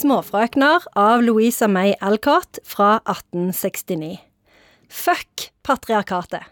'Småfrøkner' 0.00 0.86
av 0.96 1.20
Louisa 1.20 1.66
May 1.68 1.92
Alcott 2.00 2.58
fra 2.64 3.02
1869. 3.04 4.16
Fuck 4.88 5.50
patriarkatet. 5.62 6.46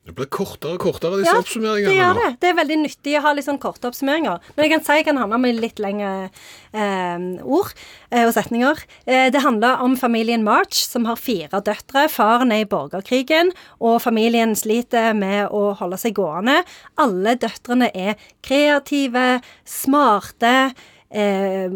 Det 0.00 0.14
blir 0.16 0.26
kortere 0.32 0.74
og 0.74 0.80
kortere, 0.82 1.20
disse 1.20 1.30
Ja, 1.30 1.38
oppsummeringene. 1.38 1.86
det 1.92 1.98
gjør 2.00 2.14
det. 2.18 2.28
Det 2.40 2.48
er 2.48 2.56
veldig 2.58 2.78
nyttig 2.80 3.12
å 3.18 3.22
ha 3.22 3.32
litt 3.36 3.44
sånn 3.46 3.60
korte 3.62 3.86
oppsummeringer. 3.86 4.40
Men 4.56 4.64
jeg 4.64 4.72
kan 4.72 4.82
si 4.82 4.96
jeg 4.96 5.04
kan 5.06 5.20
ha 5.20 5.26
med 5.28 5.40
meg 5.44 5.60
litt 5.60 5.78
lengre 5.78 6.30
eh, 6.72 7.18
ord 7.44 7.70
eh, 8.10 8.24
og 8.26 8.32
setninger. 8.34 8.80
Eh, 9.06 9.30
det 9.30 9.44
handler 9.44 9.78
om 9.84 9.94
familien 10.00 10.42
March, 10.42 10.74
som 10.88 11.04
har 11.06 11.20
fire 11.20 11.60
døtre. 11.62 12.08
Faren 12.10 12.50
er 12.50 12.64
i 12.64 12.70
borgerkrigen, 12.72 13.52
og 13.78 14.00
familien 14.02 14.56
sliter 14.56 15.12
med 15.14 15.52
å 15.52 15.76
holde 15.78 16.00
seg 16.00 16.16
gående. 16.18 16.64
Alle 16.98 17.36
døtrene 17.36 17.92
er 17.94 18.16
kreative, 18.42 19.42
smarte. 19.64 20.72
Eh, 21.10 21.72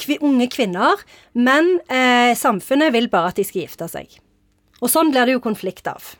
kvi, 0.00 0.18
unge 0.24 0.48
kvinner, 0.48 1.00
men 1.36 1.74
eh, 1.92 2.32
samfunnet 2.38 2.94
vil 2.94 3.10
bare 3.12 3.34
at 3.34 3.40
de 3.40 3.44
skal 3.44 3.66
gifte 3.66 3.88
seg. 3.92 4.20
Og 4.80 4.88
sånn 4.92 5.12
blir 5.12 5.28
det 5.28 5.36
jo 5.36 5.44
konflikt 5.44 5.88
av. 5.90 6.14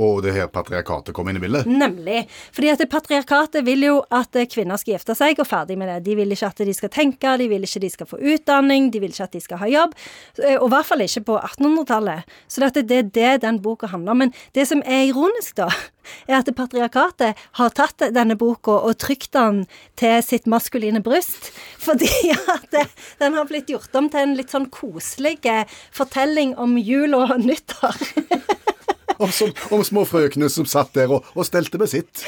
Og 0.00 0.22
det 0.24 0.32
her 0.34 0.48
patriarkatet 0.50 1.14
kom 1.14 1.28
inn 1.30 1.38
i 1.38 1.42
bildet. 1.42 1.68
Nemlig. 1.70 2.24
Fordi 2.54 2.70
at 2.72 2.82
patriarkatet 2.90 3.62
vil 3.66 3.84
jo 3.86 4.00
at 4.10 4.34
eh, 4.34 4.48
kvinner 4.50 4.80
skal 4.80 4.96
gifte 4.96 5.14
seg, 5.14 5.38
og 5.38 5.46
ferdig 5.46 5.76
med 5.78 5.90
det. 5.90 6.00
De 6.08 6.16
vil 6.18 6.34
ikke 6.34 6.48
at 6.50 6.62
de 6.66 6.74
skal 6.74 6.90
tenke, 6.90 7.36
de 7.38 7.46
vil 7.50 7.62
ikke 7.66 7.78
at 7.78 7.86
de 7.86 7.92
skal 7.92 8.10
få 8.10 8.18
utdanning, 8.18 8.88
de 8.90 9.02
vil 9.04 9.14
ikke 9.14 9.28
at 9.28 9.36
de 9.36 9.42
skal 9.44 9.62
ha 9.62 9.68
jobb. 9.70 9.94
Eh, 10.42 10.56
Og 10.58 10.66
i 10.66 10.72
hvert 10.74 10.88
fall 10.88 11.04
ikke 11.06 11.24
på 11.30 11.36
1800-tallet. 11.38 12.34
Så 12.50 12.64
det 12.74 12.98
er 12.98 13.06
det 13.14 13.34
den 13.46 13.60
boka 13.62 13.86
handler 13.92 14.16
om. 14.16 14.24
Men 14.24 14.34
det 14.54 14.66
som 14.70 14.82
er 14.82 15.06
ironisk, 15.12 15.54
da, 15.62 15.68
er 16.28 16.40
at 16.40 16.50
patriarkatet 16.58 17.38
har 17.60 17.70
tatt 17.78 18.08
denne 18.14 18.34
boka 18.40 18.74
og 18.88 18.98
trykt 18.98 19.30
den 19.38 19.62
til 20.00 20.18
sitt 20.26 20.50
maskuline 20.50 21.04
bryst. 21.06 21.52
Fordi 21.86 22.10
at 22.34 22.74
den 23.22 23.38
har 23.38 23.46
blitt 23.46 23.70
gjort 23.70 23.94
om 23.94 24.10
til 24.10 24.26
en 24.26 24.34
litt 24.34 24.50
sånn 24.50 24.66
koselig 24.74 25.38
eh, 25.46 25.70
fortelling 25.94 26.56
om 26.58 26.74
jul 26.82 27.14
og 27.14 27.38
nyttår. 27.38 28.02
Om, 29.24 29.32
som, 29.32 29.52
om 29.72 29.84
små 29.86 30.04
frøkene 30.08 30.50
som 30.52 30.66
satt 30.68 30.92
der 30.96 31.12
og, 31.16 31.24
og 31.32 31.46
stelte 31.48 31.80
med 31.80 31.88
sitt. 31.92 32.24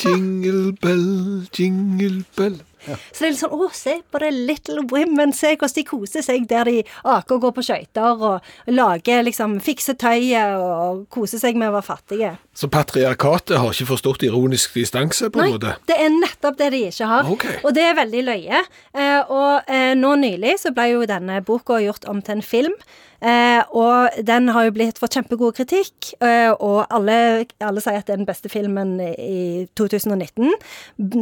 Jingle 0.00 0.72
bell, 0.82 1.46
jingle 1.54 2.24
bell. 2.38 2.58
Så 2.86 3.18
det 3.18 3.26
er 3.26 3.32
litt 3.34 3.42
sånn 3.42 3.56
Å, 3.56 3.70
se 3.76 3.96
på 4.10 4.22
det 4.22 4.30
Little 4.34 4.84
Women. 4.90 5.34
Se 5.36 5.54
hvordan 5.54 5.76
de 5.76 5.86
koser 5.88 6.24
seg 6.24 6.46
der 6.50 6.70
de 6.70 6.76
aker 7.02 7.36
og 7.36 7.46
går 7.46 7.56
på 7.58 7.66
skøyter 7.66 8.24
og 8.30 8.72
lager 8.72 9.24
liksom 9.26 9.58
Fikser 9.64 9.98
tøyet 10.00 10.56
og 10.60 11.04
koser 11.12 11.42
seg 11.42 11.58
med 11.60 11.70
å 11.70 11.76
være 11.78 11.88
fattige. 11.90 12.32
Så 12.56 12.68
patriarkatet 12.72 13.56
har 13.60 13.72
ikke 13.72 13.92
forstått 13.92 14.24
ironisk 14.26 14.74
distanse, 14.76 15.30
på 15.32 15.40
en 15.40 15.54
Nei, 15.54 15.74
det 15.88 15.96
er 15.96 16.10
nettopp 16.12 16.58
det 16.58 16.70
de 16.74 16.80
ikke 16.90 17.08
har. 17.08 17.28
Okay. 17.32 17.60
Og 17.64 17.72
det 17.76 17.84
er 17.86 17.94
veldig 17.98 18.24
løye. 18.26 18.64
Eh, 18.92 19.30
og 19.30 19.70
eh, 19.70 19.92
nå 19.98 20.16
nylig 20.20 20.58
så 20.60 20.74
ble 20.76 20.90
jo 20.92 21.06
denne 21.08 21.40
boka 21.46 21.78
gjort 21.80 22.04
om 22.10 22.20
til 22.24 22.38
en 22.38 22.44
film. 22.44 22.74
Eh, 23.20 23.60
og 23.76 24.20
den 24.24 24.48
har 24.52 24.66
jo 24.66 24.74
blitt 24.76 25.00
fått 25.00 25.18
kjempegod 25.18 25.58
kritikk, 25.58 26.14
og 26.20 26.78
alle, 26.88 27.16
alle 27.60 27.82
sier 27.84 28.00
at 28.00 28.08
det 28.08 28.14
er 28.14 28.20
den 28.22 28.28
beste 28.28 28.48
filmen 28.52 28.94
i 29.00 29.66
2019. 29.76 30.54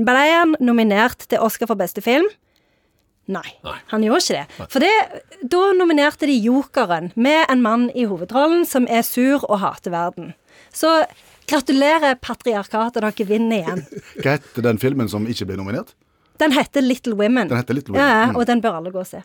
Ble 0.06 0.26
han 0.30 0.54
nominert 0.62 1.26
til 1.26 1.42
Oscar 1.48 1.70
for 1.70 1.80
beste 1.80 2.04
film? 2.04 2.28
Nei, 3.28 3.44
Nei. 3.60 3.74
han 3.90 4.04
gjorde 4.06 4.22
ikke 4.24 4.36
det. 4.38 4.68
For 4.72 4.80
det, 4.80 5.22
da 5.52 5.64
nominerte 5.76 6.28
de 6.30 6.36
Jokeren 6.40 7.10
med 7.14 7.42
en 7.52 7.60
mann 7.64 7.88
i 7.92 8.06
hovedrollen 8.08 8.64
som 8.68 8.86
er 8.88 9.04
sur 9.04 9.44
og 9.50 9.58
hater 9.60 9.92
verden. 9.92 10.30
Så 10.72 10.94
gratulerer, 11.48 12.16
patriarkatet, 12.24 13.02
dere 13.04 13.28
vinner 13.28 13.60
igjen. 13.60 13.84
Hva 14.22 14.38
heter 14.38 14.64
den 14.70 14.80
filmen 14.80 15.12
som 15.12 15.28
ikke 15.28 15.50
ble 15.50 15.58
nominert? 15.60 15.92
Den 16.40 16.54
heter 16.56 16.84
Little 16.84 17.18
Women. 17.18 17.50
Den 17.50 17.60
heter 17.60 17.76
Little 17.76 17.96
Women, 17.98 18.08
Ja, 18.08 18.30
mm. 18.30 18.40
og 18.40 18.48
den 18.48 18.64
bør 18.64 18.80
alle 18.80 18.94
gå 18.94 19.02
og 19.02 19.10
se. 19.10 19.20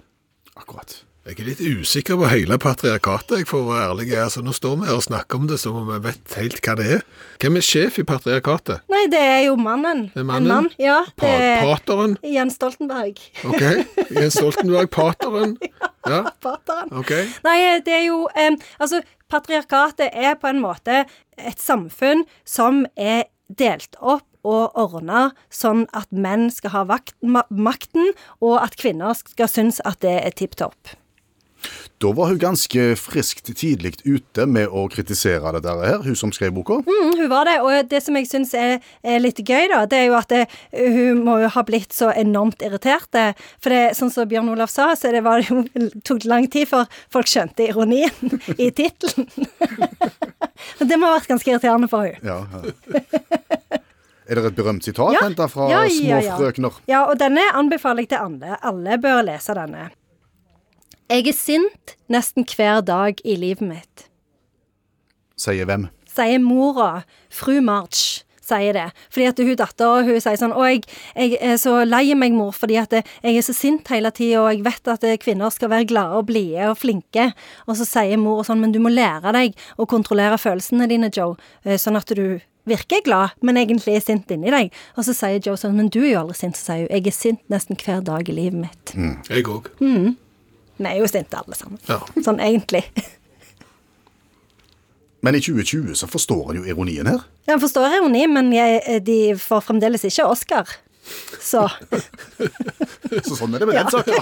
Akkurat. 0.60 0.98
Jeg 1.24 1.38
er 1.40 1.46
litt 1.48 1.62
usikker 1.64 2.18
på 2.20 2.28
hele 2.28 2.58
patriarkatet, 2.60 3.38
jeg 3.40 3.48
får 3.48 3.62
være 3.64 3.84
ærlig. 3.94 4.08
Altså, 4.20 4.42
nå 4.44 4.52
står 4.52 4.74
vi 4.82 4.88
her 4.90 4.98
og 5.00 5.06
snakker 5.06 5.40
om 5.40 5.46
det 5.48 5.56
som 5.62 5.78
om 5.80 5.86
vi 5.88 6.00
vet 6.04 6.34
helt 6.36 6.58
hva 6.66 6.74
det 6.76 6.88
er. 6.98 7.04
Hvem 7.40 7.60
er 7.60 7.64
sjef 7.64 8.00
i 8.02 8.04
patriarkatet? 8.10 8.82
Nei, 8.92 9.06
det 9.08 9.22
er 9.24 9.38
jo 9.46 9.54
mannen. 9.56 10.02
Det 10.12 10.20
er 10.20 10.26
mannen? 10.28 10.50
En 10.52 10.66
mann, 10.66 10.68
ja. 10.84 10.98
Pa 11.16 11.30
er 11.32 11.62
pateren? 11.64 12.18
Jens 12.28 12.58
Stoltenberg. 12.60 13.22
Ok. 13.48 13.64
Jens 14.18 14.36
Stoltenberg, 14.36 14.90
pateren? 14.98 15.54
Ja, 16.04 16.18
Pateren. 16.44 16.92
ok. 17.00 17.14
Nei, 17.48 17.56
det 17.88 17.94
er 18.02 18.04
jo 18.10 18.18
um, 18.28 18.58
Altså, 18.84 19.00
patriarkatet 19.32 20.10
er 20.12 20.36
på 20.42 20.50
en 20.52 20.60
måte 20.66 21.06
et 21.40 21.64
samfunn 21.64 22.26
som 22.44 22.82
er 23.00 23.30
delt 23.48 23.96
opp 24.02 24.28
og 24.44 24.76
ordna 24.76 25.30
sånn 25.48 25.86
at 25.96 26.12
menn 26.12 26.50
skal 26.52 26.76
ha 26.76 26.84
makten, 26.84 28.12
og 28.44 28.58
at 28.60 28.76
kvinner 28.76 29.16
skal 29.16 29.48
synes 29.48 29.80
at 29.88 30.02
det 30.04 30.18
er 30.20 30.36
tipp 30.36 30.60
topp. 30.60 30.98
Da 32.04 32.10
var 32.12 32.28
hun 32.34 32.40
ganske 32.40 32.82
friskt 33.00 33.48
tidlig 33.56 33.94
ute 34.04 34.44
med 34.50 34.68
å 34.68 34.82
kritisere 34.92 35.54
dette 35.56 35.76
her, 35.80 36.02
hun 36.04 36.18
som 36.20 36.34
skrev 36.36 36.52
boka. 36.52 36.82
Mm, 36.84 37.14
hun 37.22 37.30
var 37.32 37.48
det, 37.48 37.54
og 37.64 37.88
det 37.88 38.02
som 38.04 38.18
jeg 38.20 38.28
syns 38.28 38.52
er, 38.60 38.74
er 39.08 39.22
litt 39.24 39.40
gøy, 39.40 39.70
da, 39.72 39.86
det 39.88 40.02
er 40.02 40.10
jo 40.10 40.18
at 40.20 40.34
det, 40.34 40.42
hun 40.76 41.22
må 41.24 41.38
jo 41.46 41.52
ha 41.56 41.64
blitt 41.64 41.96
så 41.96 42.12
enormt 42.12 42.66
irritert. 42.66 43.08
For 43.64 43.72
det, 43.72 43.94
sånn 43.96 44.12
som 44.12 44.28
Bjørn 44.28 44.52
Olav 44.52 44.74
sa, 44.74 44.90
så 45.00 45.14
det 45.16 45.24
var 45.24 45.48
det 45.48 45.88
tok 46.08 46.28
lang 46.28 46.50
tid 46.52 46.68
før 46.74 46.92
folk 47.14 47.32
skjønte 47.32 47.70
ironien 47.70 48.36
i 48.58 48.68
tittelen. 48.76 49.30
det 50.92 51.00
må 51.00 51.08
ha 51.08 51.16
vært 51.22 51.32
ganske 51.32 51.56
irriterende 51.56 51.88
for 51.88 52.10
hun. 52.10 52.20
Ja, 52.20 52.42
ja. 52.52 53.80
Er 54.28 54.40
det 54.40 54.46
et 54.52 54.56
berømt 54.60 54.84
sitat 54.84 55.16
Ja. 55.16 55.24
hentet 55.24 55.52
fra 55.52 55.72
Ja, 55.72 55.82
ja, 55.88 56.20
Små 56.24 56.38
frøkner? 56.44 56.84
Ja, 56.88 57.06
og 57.08 57.20
denne 57.20 57.44
anbefaler 57.56 58.04
jeg 58.04 58.14
til 58.14 58.24
alle. 58.24 58.60
Alle 58.64 59.00
bør 59.00 59.24
lese 59.28 59.56
denne. 59.56 59.90
Jeg 61.14 61.28
er 61.30 61.36
sint 61.38 61.92
nesten 62.10 62.46
hver 62.50 62.80
dag 62.82 63.20
i 63.22 63.36
livet 63.38 63.68
mitt. 63.70 64.08
Sier 65.38 65.68
hvem? 65.70 65.92
sier 66.14 66.42
mora, 66.42 67.04
fru 67.34 67.60
March, 67.66 68.24
sier 68.44 68.76
det. 68.76 68.86
Fordi 69.14 69.28
at 69.30 69.42
hun 69.42 69.58
dattera, 69.58 70.04
hun 70.06 70.20
sier 70.22 70.40
sånn 70.40 70.54
Å, 70.54 70.66
jeg, 70.68 70.84
jeg 71.16 71.38
er 71.42 71.60
så 71.62 71.76
lei 71.88 72.06
meg, 72.18 72.36
mor, 72.38 72.54
fordi 72.54 72.78
at 72.82 72.94
jeg 72.98 73.30
er 73.30 73.46
så 73.46 73.56
sint 73.56 73.90
hele 73.94 74.12
tida, 74.14 74.44
og 74.44 74.52
jeg 74.52 74.66
vet 74.66 74.90
at 74.94 75.06
kvinner 75.24 75.54
skal 75.54 75.72
være 75.74 75.88
glade 75.90 76.20
og 76.20 76.28
blide 76.30 76.72
og 76.72 76.80
flinke. 76.82 77.30
Og 77.68 77.78
så 77.80 77.88
sier 77.88 78.20
mor 78.22 78.44
sånn, 78.48 78.62
men 78.64 78.76
du 78.76 78.82
må 78.84 78.94
lære 78.94 79.34
deg 79.36 79.62
å 79.78 79.88
kontrollere 79.90 80.42
følelsene 80.42 80.90
dine, 80.92 81.12
Joe, 81.14 81.38
eh, 81.64 81.80
sånn 81.82 81.98
at 82.00 82.12
du 82.14 82.42
virker 82.70 83.02
glad, 83.04 83.34
men 83.44 83.60
egentlig 83.60 83.98
er 83.98 84.04
sint 84.04 84.30
inni 84.32 84.52
deg. 84.54 84.76
Og 84.98 85.08
så 85.08 85.16
sier 85.18 85.42
Joe 85.44 85.60
sånn, 85.60 85.78
men 85.80 85.90
du 85.92 86.02
er 86.04 86.14
jo 86.14 86.26
aldri 86.26 86.42
sint, 86.42 86.60
så 86.60 86.72
sier 86.74 86.86
hun, 86.86 86.92
jeg 86.94 87.10
er 87.10 87.18
sint 87.22 87.44
nesten 87.52 87.80
hver 87.80 88.04
dag 88.06 88.30
i 88.30 88.38
livet 88.38 88.66
mitt. 88.66 88.94
Jeg 89.32 89.50
òg. 89.52 89.74
Vi 90.84 90.92
er 90.92 91.00
jo 91.02 91.10
sinte 91.12 91.40
alle 91.40 91.58
sammen. 91.58 91.80
Ja. 91.90 92.00
Sånn 92.26 92.42
egentlig. 92.44 92.84
Men 95.24 95.38
i 95.38 95.40
2020 95.40 95.96
så 95.96 96.08
forstår 96.12 96.52
en 96.52 96.58
jo 96.60 96.66
ironien 96.68 97.08
her. 97.08 97.22
han 97.48 97.62
forstår 97.64 97.94
ironi, 97.96 98.26
men 98.28 98.50
jeg, 98.52 99.00
de 99.08 99.20
får 99.40 99.62
fremdeles 99.70 100.04
ikke 100.10 100.26
Oscar. 100.28 100.68
Så 101.44 101.66
Så 103.28 103.36
sånn 103.36 103.56
er 103.56 103.64
det 103.64 103.68
med 103.70 103.76
den 103.76 103.92
saken. 103.92 104.14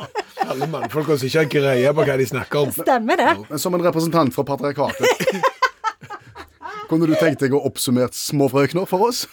Alle 0.48 0.68
mannfolk 0.68 1.08
som 1.14 1.24
ikke 1.28 1.40
har 1.42 1.50
greie 1.52 1.92
på 1.96 2.04
hva 2.04 2.16
de 2.20 2.26
snakker 2.28 2.66
om. 2.66 2.72
stemmer 2.76 3.20
det. 3.20 3.30
Men 3.48 3.60
som 3.60 3.76
en 3.76 3.84
representant 3.84 4.34
fra 4.36 4.44
patriarkatet 4.44 5.06
Kunne 6.90 7.08
du 7.08 7.14
tenkt 7.16 7.40
deg 7.40 7.54
å 7.56 7.62
oppsummert 7.64 8.12
småfrøkner 8.16 8.84
for 8.88 9.06
oss? 9.08 9.24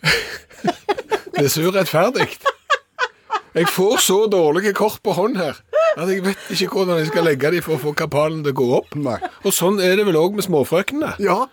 Det 0.00 1.44
er 1.44 1.52
så 1.52 1.66
urettferdig. 1.68 2.30
Jeg 3.54 3.66
får 3.74 3.96
så 4.04 4.18
dårlige 4.30 4.72
kort 4.78 5.00
på 5.02 5.14
hånd 5.16 5.38
her 5.40 5.58
at 5.98 6.06
jeg 6.06 6.22
vet 6.22 6.50
ikke 6.54 6.68
hvordan 6.70 7.00
jeg 7.00 7.08
skal 7.10 7.24
legge 7.26 7.50
dem 7.50 7.64
for 7.66 7.74
å 7.74 7.80
få 7.82 7.92
kapalen 7.98 8.44
til 8.44 8.52
å 8.54 8.58
gå 8.60 8.66
opp. 8.78 8.92
Nei. 8.94 9.16
Og 9.42 9.54
sånn 9.54 9.80
er 9.82 9.96
det 9.98 10.04
vel 10.06 10.18
òg 10.20 10.36
med 10.38 10.46
småfrøknene. 10.46 11.16
Ja. 11.22 11.48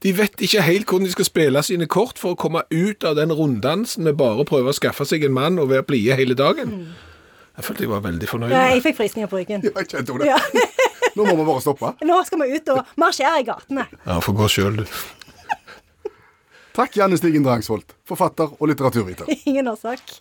De 0.00 0.12
vet 0.16 0.40
ikke 0.46 0.62
helt 0.64 0.86
hvordan 0.88 1.08
de 1.08 1.12
skal 1.16 1.26
spille 1.26 1.62
sine 1.66 1.88
kort 1.90 2.20
for 2.22 2.36
å 2.36 2.38
komme 2.38 2.62
ut 2.70 3.04
av 3.04 3.18
den 3.18 3.34
runddansen 3.34 4.06
med 4.06 4.16
bare 4.20 4.44
å 4.44 4.48
prøve 4.48 4.70
å 4.70 4.76
skaffe 4.76 5.04
seg 5.10 5.26
en 5.26 5.34
mann 5.36 5.58
og 5.60 5.72
være 5.74 5.88
blide 5.90 6.16
hele 6.22 6.38
dagen. 6.38 6.72
Jeg 7.58 7.66
følte 7.66 7.84
jeg 7.84 7.90
var 7.90 8.06
veldig 8.06 8.30
fornøyd. 8.30 8.54
Nei, 8.54 8.66
jeg 8.76 8.84
fikk 8.86 9.00
frysninger 9.02 9.28
på 9.28 9.42
ryggen. 9.42 9.66
Jeg 9.66 9.90
kjente 9.90 10.16
det. 10.22 10.30
Ja. 10.30 10.38
Nå 11.18 11.26
må 11.26 11.34
vi 11.34 11.44
bare 11.50 11.60
stoppe. 11.66 11.90
Nå 12.06 12.22
skal 12.24 12.44
vi 12.44 12.54
ut 12.54 12.70
og 12.72 12.94
marsjere 13.02 13.42
i 13.42 13.46
gatene. 13.50 13.84
Ja, 14.06 14.20
få 14.24 14.32
gå 14.38 14.46
sjøl, 14.48 14.80
du. 14.80 16.10
Takk, 16.78 16.94
Janne 16.96 17.18
Stigen 17.18 17.44
Drangsvold, 17.44 17.90
forfatter 18.08 18.54
og 18.56 18.70
litteraturviter. 18.70 19.28
Ingen 19.50 19.68
årsak. 19.74 20.20